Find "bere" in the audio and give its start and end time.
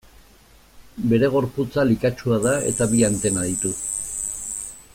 1.11-1.27